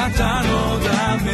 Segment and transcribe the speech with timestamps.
[0.00, 1.30] なたのため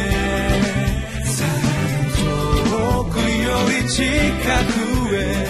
[2.17, 5.47] 遠くより近くへ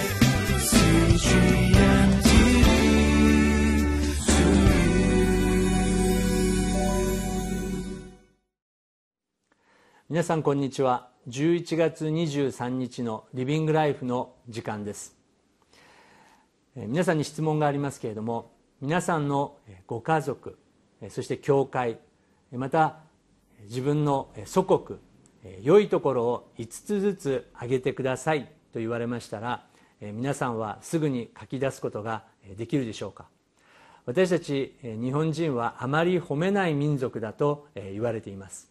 [10.08, 11.10] 皆さんこんにちは。
[11.28, 15.16] 11月23日のリビングライフの時間です。
[16.76, 19.56] 皆さんに質問がありますけれども皆さんの
[19.88, 20.56] ご家族
[21.10, 21.98] そして教会
[22.52, 23.07] また
[23.64, 24.98] 自分の祖国
[25.62, 29.66] 良いところを5つずつ挙げてくださいと言われましたら
[30.00, 32.24] 皆さんはすぐに書き出すことが
[32.56, 33.26] できるでしょうか。
[34.06, 38.70] 私たち日本人はあまり褒めない民族だと言われています。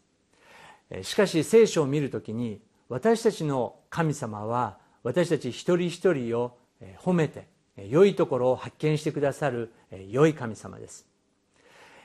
[1.04, 6.57] しかし聖書を見るときに私たちの神様は私たち一人一人を
[6.99, 9.71] 褒めて良いところを発見してくださる
[10.09, 11.05] 良い神様です。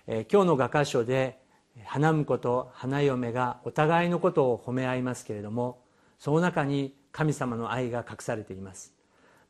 [0.06, 1.38] 今日の画家書で
[1.84, 5.82] 花婿と花嫁がお互いのことを褒め合いますけれども
[6.18, 8.94] その中に神様の愛が隠されています。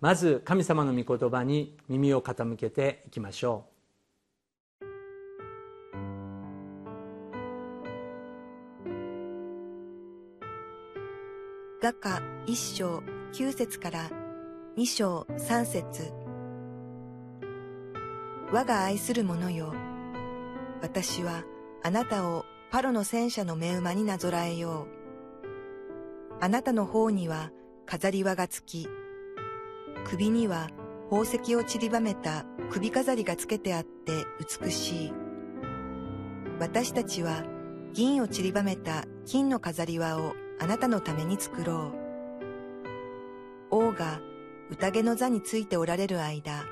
[0.01, 3.73] まず神様の御言葉に耳を傾けていきましょう。
[11.81, 13.03] 画家一章
[13.33, 14.11] 九節から
[14.77, 16.13] 二章三節。
[18.53, 19.73] 我が愛する者よ
[20.83, 21.43] 私は
[21.83, 24.87] あなたをパロの戦車の目馬になぞらえよ
[25.43, 25.47] う
[26.41, 27.51] あなたの方には
[27.87, 28.89] 飾り輪がつき
[30.05, 30.69] 首には
[31.11, 34.25] 宝石を散りばめた首飾りがつけてあって
[34.63, 35.13] 美しい
[36.59, 37.45] 私たちは
[37.93, 41.93] 銀を散りばめた金の飾り輪をあなたのために作ろう。
[43.71, 44.21] 王が
[44.71, 46.65] 宴の座についておられる間、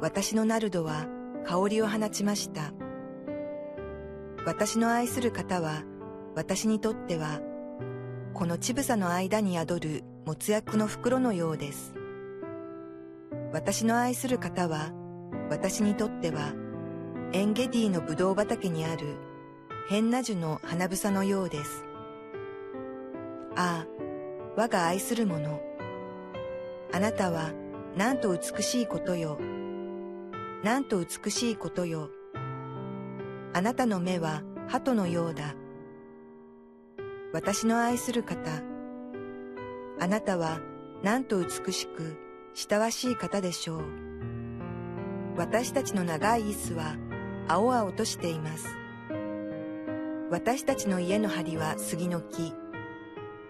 [0.00, 1.06] 私のナルドは
[1.44, 2.72] 香りを放ちました。
[4.48, 5.82] 私の愛する方は、
[6.34, 7.42] 私にとっては、
[8.32, 11.92] この乳房の間に宿るもつ薬の袋のようです。
[13.52, 14.90] 私の愛する方は、
[15.50, 16.54] 私にとっては、
[17.34, 19.16] エンゲディのブドウ畑にある
[19.90, 21.84] ヘンナ樹の花房のようです。
[23.54, 23.86] ああ、
[24.56, 25.60] 我が愛する者。
[26.94, 27.52] あなたは、
[27.98, 29.38] なんと美しいことよ。
[30.64, 32.08] なんと美しいことよ。
[33.58, 35.56] あなたの目は鳩のようだ。
[37.32, 38.38] 私の愛する方。
[39.98, 40.60] あなたは、
[41.02, 42.16] なんと美しく、
[42.54, 43.82] 親しい方でしょう。
[45.36, 46.94] 私たちの長い椅子は、
[47.48, 48.68] 青々としています。
[50.30, 52.52] 私たちの家の梁は杉の木。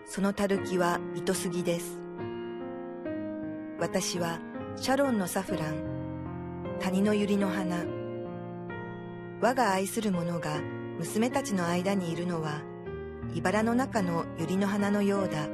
[0.06, 2.00] そのたるきは糸杉です。
[3.78, 4.40] 私は
[4.76, 7.97] シャロンのサフラン、谷の百合の花。
[9.40, 10.60] 我が愛する者が
[10.98, 12.60] 娘たちの間にいるのは、
[13.34, 15.48] 茨の中の百合の花のようだ。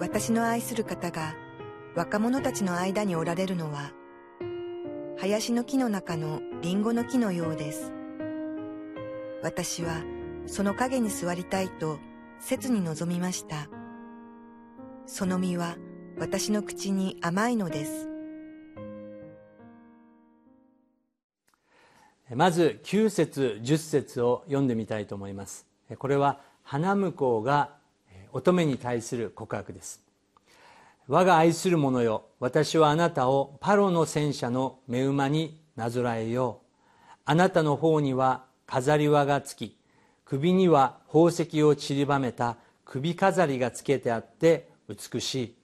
[0.00, 1.36] 私の愛する方が
[1.94, 3.92] 若者たちの間におられるのは、
[5.18, 7.92] 林の木の中のリンゴの木のようです。
[9.44, 10.02] 私は
[10.46, 12.00] その影に座りたいと
[12.40, 13.68] 切に望みました。
[15.06, 15.76] その実は
[16.18, 18.09] 私の口に甘いのです。
[22.34, 25.66] まず9節10節を読んでみたいと思います。
[25.98, 27.70] これは花婿が
[28.32, 30.00] 乙女に対する告白です。
[31.08, 36.66] 我が愛する者よ、私はあなたをパロの戦車の目馬になぞらえよう。
[37.24, 39.76] あなたの方には飾り輪がつき、
[40.24, 45.56] 首には宝石を散りばめた首飾りがつけてあって美し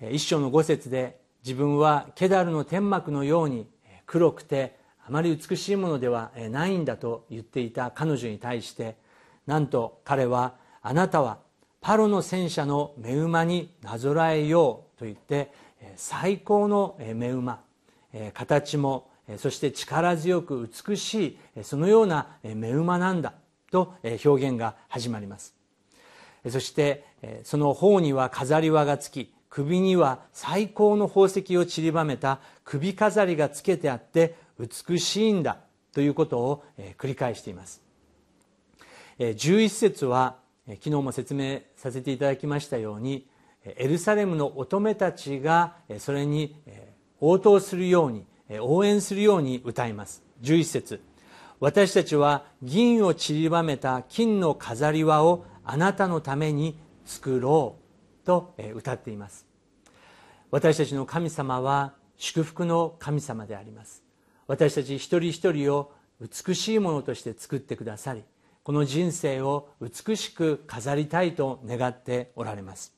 [0.00, 3.68] い一章の五節で自分はケダルの天幕のように
[4.06, 4.78] 黒くて
[5.08, 8.96] あまり美しいものではないんだと言っていた彼女に対して
[9.46, 11.38] なんと彼はあなたは
[11.80, 15.52] パロの戦車の目馬になぞらえようと言って
[15.94, 17.60] 最高の目馬
[18.34, 19.08] 形も
[19.38, 23.34] そして力強く美しいそのような目馬なんだ
[23.70, 25.54] と表現が始まります。
[26.48, 27.04] そして
[27.44, 35.58] その方には飾り輪がつき首には最高の宝石を散りばめた首飾りがつけてあって美しいんだ
[35.92, 36.64] ということを
[36.98, 37.82] 繰り返しています。
[39.18, 40.36] 11節は
[40.66, 43.26] 昨日も説明させていただきましたように
[43.64, 46.56] エルサレムの乙女たちがそれに
[47.20, 48.26] 応答するように
[48.60, 50.22] 応援するように歌います。
[50.42, 51.00] 11節。
[51.58, 57.76] 私たちは銀を散りばめた金の飾り輪をあなたのために作ろ
[58.22, 59.46] うと歌っています。
[60.50, 64.05] 私たちの神様は祝福の神様であります。
[64.46, 68.22] 私たち一人一人を美しいものとして作ってくださり
[68.66, 72.92] この人生を美しく飾りたいと願っておられます。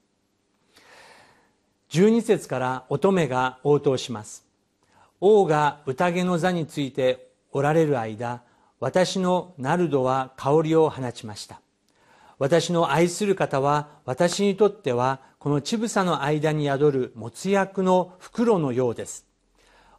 [1.91, 4.47] 12節から乙女が応答します。
[5.21, 8.43] 王が宴の座についておられる間
[8.81, 11.61] 私のナルドは香りを放ちました。
[12.39, 19.28] 私の愛する方は私にとってはこの乳房の間に宿るもつ薬の袋のようです。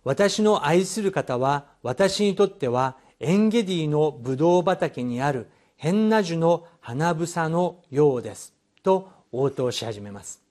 [0.03, 8.53] 私の愛する方は私にとってはエンゲディのブドウ畑にある変な樹の花房のようです。
[8.83, 10.41] と応答し始めます。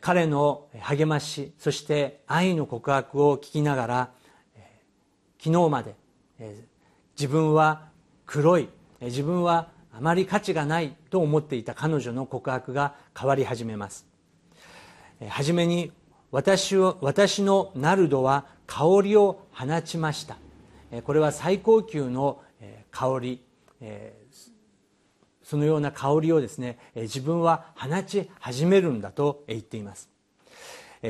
[0.00, 4.10] 彼の励ましそして愛の告白を聞きながら
[5.38, 5.94] 昨日まで
[7.16, 7.88] 自分は
[8.26, 8.68] 黒い
[9.00, 14.06] 自分はあまり価値がないと思っていた彼女の告白が変わり始めます。
[15.28, 15.92] はじめに
[16.30, 20.36] 私を私のナルドは香りを放ちました。
[21.04, 22.42] これは最高級の
[22.90, 23.44] 香り。
[25.42, 30.10] そのような香りをですね自分は放ち始めるんだと言っています。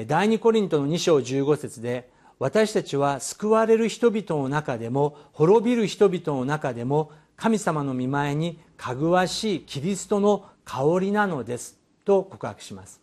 [0.06, 13.00] 第二コリントの2章15節で私たちは救われる人々の中でも滅びる人々の中でも神様の見前にかぐわしいキリストの香りなのですと告白します。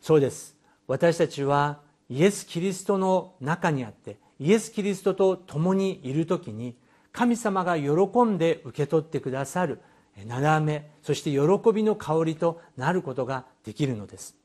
[0.00, 0.59] そうです。
[0.90, 1.78] 私たちは
[2.08, 6.74] イエス・キリストの中にあってイエス・キリストと共にいる時に
[7.12, 9.78] 神様が喜んで受け取ってくださる
[10.26, 11.38] なだめそして喜
[11.72, 14.36] びの香りとなることができるのです。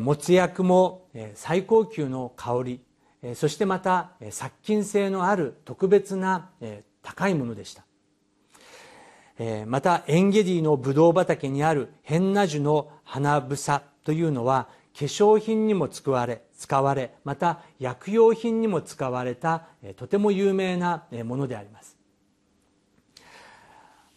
[0.00, 2.80] もつ薬も最高級の香り
[3.36, 6.50] そしてまた殺菌性のある特別な
[7.00, 7.84] 高いものでした。
[9.66, 19.66] またエンゲディのブドウ畑にあるヘンナ樹の花房というのは化粧品にも使われ使われまた薬用品にも使われた
[19.96, 21.96] とても有名なものであります。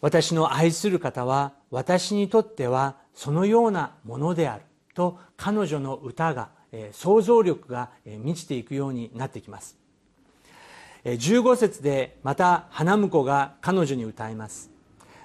[0.00, 4.62] 私の愛する方は私にとってはそのようなものである
[4.94, 6.50] と彼女の歌が
[6.92, 9.76] 想像力が満ちていくようになってきます。
[11.04, 14.70] 15節でまた花婿が彼女に歌います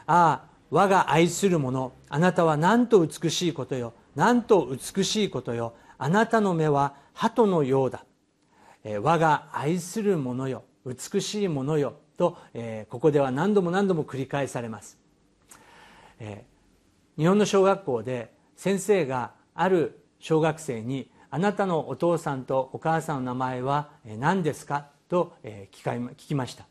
[0.05, 3.93] ああ我が愛する者あなたはなんと美しいことよ。
[4.15, 5.73] なんと美しいことよ。
[5.97, 8.05] あなたの目は鳩のようだ、
[8.83, 10.63] え我が愛する者よ。
[10.85, 11.93] 美しいものよ。
[12.17, 14.97] と、えここでは何度も何度も繰り返されます、
[16.19, 16.45] え
[17.17, 26.65] 日本の小学校で先生がある小学生に「あなたのお父さんとお母さんの名前は何ですか?」と聞きました。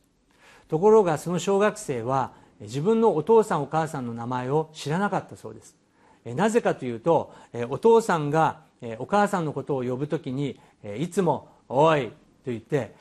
[0.69, 5.77] ところがその小学生は自分のお父さんお母さんの名前を知らなかったそうです。
[6.25, 7.35] なぜかというと
[7.69, 8.61] お父さんが
[8.99, 10.61] お母さんのことを呼ぶ時に
[10.99, 12.09] いつも「おい」
[12.45, 12.95] と言って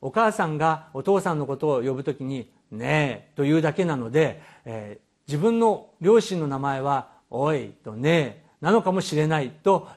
[0.00, 4.40] お母さんがお父さんのことを呼ぶ時に「ねえ」というだけなので
[5.26, 9.88] 自分の両親の名前は「おい」と「ねえ」なのかもしれないと、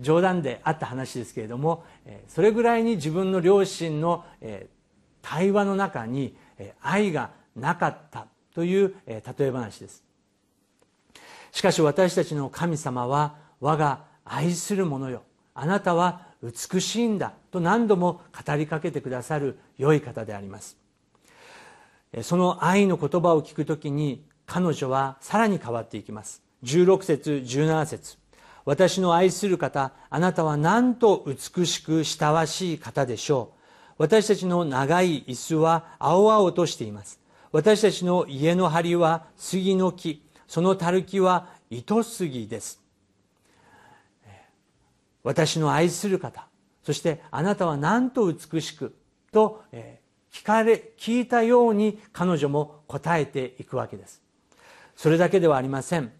[0.00, 1.84] 冗談であった話ですけれども、
[2.28, 4.24] それぐらいに自分の両親の、
[5.20, 6.36] 対話の中に、
[6.80, 10.03] 愛がなかったという、例え話です。
[11.54, 15.22] しかし私たちの神様は我が愛する者よ。
[15.54, 17.32] あなたは美しいんだ。
[17.52, 20.76] と何度も語りかけてくださる良い方であります。
[22.22, 26.42] その愛の言葉を聞くときに彼女はさらに変わっていきます。
[26.64, 28.18] 16節17節。
[28.64, 33.92] 私の愛する方あなたはなんと美しく親しい方でしょう。
[33.98, 37.20] 私たちの長い椅子は青々としています。
[37.52, 40.24] 私たちの家の梁は杉の木。
[40.46, 42.80] そのたるきは糸杉です。
[45.22, 46.46] 私の愛する方
[46.82, 48.94] そしてあなたはなんと美しく
[49.32, 49.64] と
[50.30, 54.22] 聞かれ聞いたように彼女も答えていくわけです。
[54.94, 56.12] それだけではありません。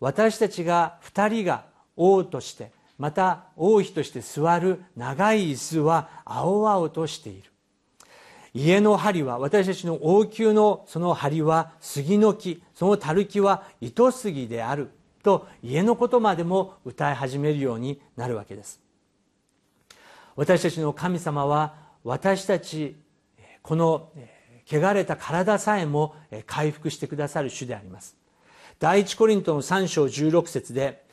[0.00, 1.66] 私たちが2人が
[1.96, 7.50] 王としてまた王妃として座る長い椅子は青々としている。
[8.58, 14.90] 家の針は私たちの王宮のその針は杉の木そのたる木は糸杉である
[15.22, 18.80] と家のことまでも歌い始めるようになるわけです。
[20.34, 22.96] 私たちの神様は私たち
[23.62, 24.10] この
[24.66, 28.16] 汚れた体さえも回復してくださる主であります。
[28.80, 31.04] 第一コリントの3章16節で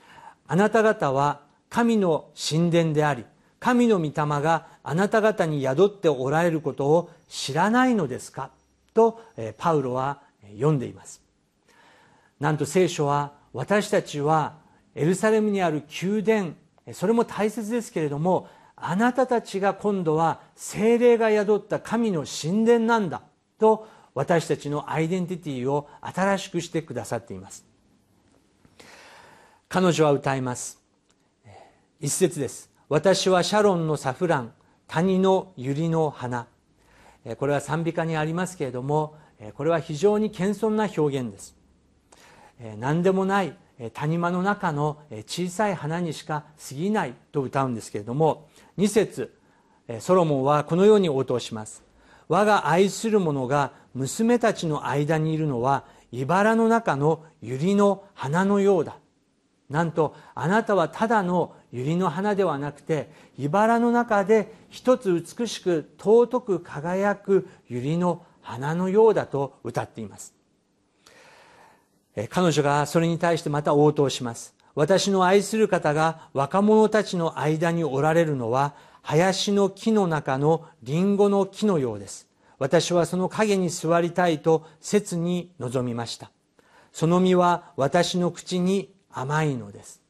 [0.48, 3.24] あなた方は神の神殿であり
[3.60, 8.50] 神の御霊があなた方に宿っておられることを知らないのですか？
[8.94, 9.22] と
[9.58, 10.22] パウロは
[10.54, 11.22] 読んでいます。
[12.40, 14.54] なんと聖書は私たちは
[14.94, 16.54] エルサレムにある宮殿
[16.94, 23.22] それも大切ですけれどもあなたたちが今度は精霊が宿った神の神殿なんだ
[23.58, 27.66] と私たちのアイデンティティを新しくしてくださっています。
[29.68, 30.80] 彼女は歌います。
[32.00, 32.70] 一節です。
[32.88, 34.54] 私はシャロンのサフラン
[34.88, 36.48] 谷の百合の花。
[37.38, 39.16] これは賛美歌にありますけれども
[39.56, 41.56] これは非常に謙遜な表現です。
[42.78, 43.58] 何でもない
[43.94, 49.36] 谷間の中の小さい花にしか過ぎないと歌うんですけれども2節
[50.00, 51.84] ソロモンはこのように応答します。
[52.28, 58.98] 我が愛する者が娘たちの間にいるのは茨の中の百合の花のようだ。
[59.70, 70.34] なんとあなたはただの百合の花ではなくて茨の中で一つ美しく尊く輝く百合の花のようだと歌っています。
[72.30, 74.56] 彼女がそれに対してまた応答します。
[74.74, 82.30] 私の愛する方が若者たちの間におられるのは林の木の中のリンゴの木のようです。
[82.58, 86.32] 私はその影に座りたいと切に望みました。
[86.94, 90.05] その実は私の口に甘いのです。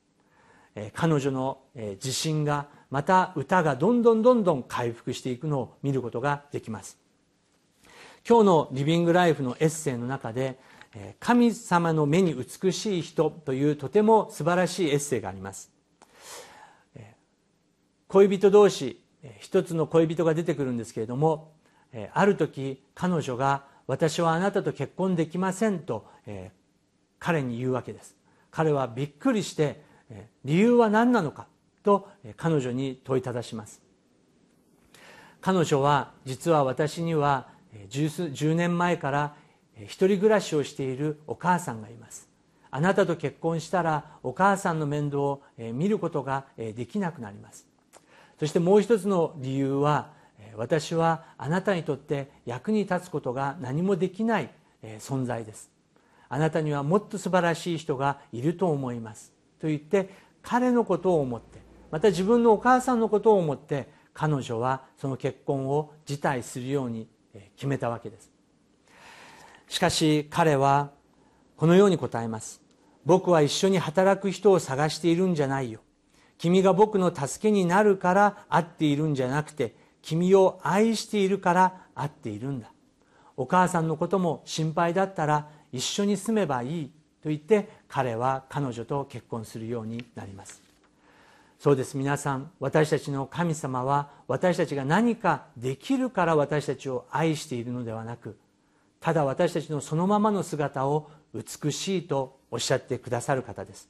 [0.94, 6.98] 彼女の自信がまた歌がどんどんどんどん回復していくのを見ることができます。
[8.28, 10.60] 今日のリビングライフのエッセイの中で
[11.20, 15.72] 神様の目に美しい人というとても素晴らしいエッセイがあります。
[18.08, 19.02] 恋人同士
[19.40, 21.54] 一つの恋人が出てくるんですけれども
[22.14, 26.08] ある時彼女が「私はあなたと結婚できません」と
[27.20, 28.16] 彼に言うわけです。
[28.52, 29.85] 彼はびっくりして
[30.44, 31.48] 理由は何なのか
[31.84, 33.82] と彼女に問いただします。
[35.42, 37.48] 彼女は実は私には
[37.90, 39.36] 10年前から
[39.84, 42.30] 一人暮らしをしているお母さんがいます。
[42.72, 47.68] あなたと結婚したらお母さんの面倒を見ることができなくなります。
[48.40, 50.10] そしてもう一つの理由は
[50.58, 54.50] 私はあなたにとって役に立つことが何もできない
[55.00, 55.70] 存在です。
[56.28, 59.35] あなたにはもっと素晴らしい人がいると思います。
[59.60, 60.10] と言って
[60.42, 61.60] 彼のことを思って
[61.92, 67.08] また自分のお母さんのことを思って彼女はその結婚を辞退するように
[67.56, 68.32] 決めたわけです。
[69.68, 70.92] しかし彼は
[71.58, 72.62] このように答えます。
[73.06, 75.82] 僕は一緒に働く人を探しているんじゃないよ。
[76.38, 82.72] 君が僕の助けになるから会っているんじゃなくて君を愛しているから会っているんだ。
[83.38, 86.92] お母さんのことも心配だったら一緒に住めばいい。
[87.26, 90.62] と言って彼は彼女と結婚するようになります。
[91.58, 91.98] そうです。
[91.98, 98.38] 皆さん私たちの神様は私たちが何かできるから私たちを愛しているのではなく
[99.00, 103.90] ただ私たちのそのままの姿を美しいとおっしゃってくださる方です。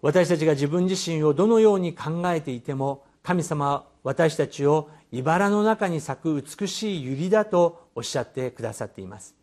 [0.00, 9.35] 私たちが自分自身をどのように考えていても神様は私たちを茨の中に咲く美しい百合だとおっしゃってくださっています。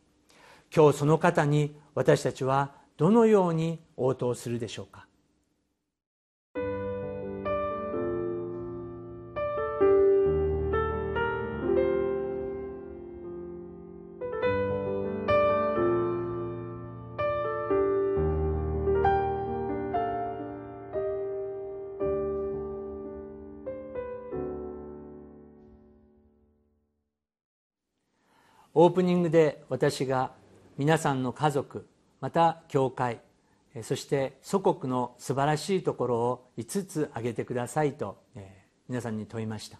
[0.75, 5.05] 今日その方に私たちはどのように応答するでしょうか？
[28.75, 30.31] オープニングで私が
[30.77, 31.87] 皆さんの家族
[32.19, 33.19] また教会
[33.83, 38.17] そして祖国の素晴らしいところを5つ挙げてくださいと
[38.89, 39.77] 皆さんに問いました。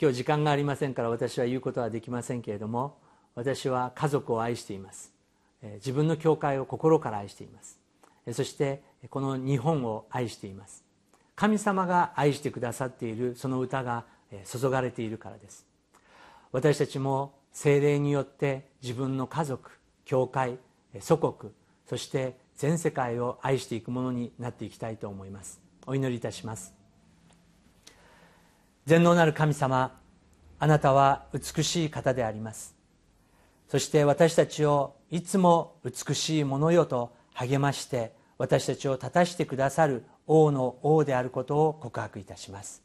[0.00, 2.96] 今日時間がありませんから私は言うことはできませんけれども
[3.34, 5.12] 私は家族を愛しています。
[5.74, 7.78] 自分の教会を心から愛しています。
[8.32, 10.82] そしてこの日本を愛しています。
[11.36, 14.06] 神様が愛してくださっているその歌が
[14.50, 15.66] 注がれているからです。
[16.52, 19.70] 私たちも精霊によって自分の家族
[20.04, 20.58] 教会
[21.00, 21.52] 祖国
[21.86, 25.60] そして全世界を愛していくものになっていきたいと思います。
[25.86, 26.74] お祈りいたします。
[28.84, 29.98] 全能なる神様
[30.58, 32.74] あなたは美しい方であります。
[33.68, 42.82] そして私たちをいつも美しいものよと励まして私たちを立たしてくださる王の王であることを告白いたします。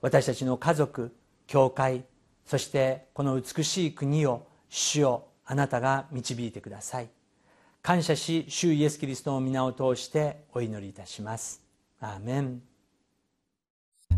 [0.00, 1.14] 私たちの家族
[1.46, 2.04] 教会
[2.48, 7.08] そしてこの美しい国を主よあなたが導いてください。
[7.82, 11.60] 感謝し主イエス・キリストの皆を通してお祈りいたします。
[12.00, 12.62] アーメン。
[14.10, 14.14] あ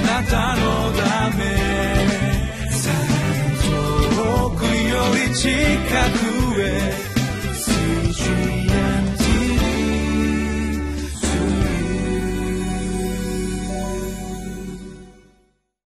[0.00, 1.44] なたのため
[3.60, 4.70] 遠くよ
[5.28, 7.08] り近くへ